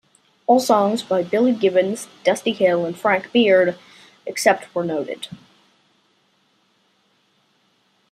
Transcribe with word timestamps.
All 0.47 0.59
songs 0.59 1.03
by 1.03 1.21
Billy 1.21 1.51
Gibbons, 1.53 2.07
Dusty 2.23 2.53
Hill 2.53 2.85
and 2.87 2.97
Frank 2.97 3.31
Beard, 3.31 3.77
except 4.25 4.63
where 4.73 4.83
noted. 4.83 5.27